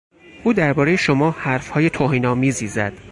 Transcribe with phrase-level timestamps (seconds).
[0.43, 2.93] او دربارهی شما حرفهای توهین آمیزی زد.